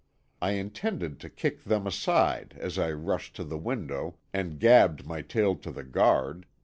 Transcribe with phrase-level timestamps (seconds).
[0.41, 5.21] I intended to kick them aside as I rushed to the window and gabbled my
[5.21, 6.47] tale to the guard.